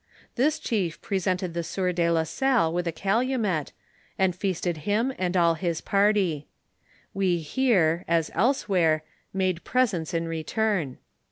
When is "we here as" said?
7.13-8.31